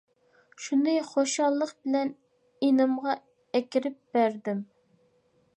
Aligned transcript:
شۇنى 0.67 0.95
خۇشاللىق 1.09 1.75
بىلەن 1.83 2.13
ئىنىمغا 2.69 3.15
ئەكىرىپ 3.59 4.03
بەردىم. 4.19 4.69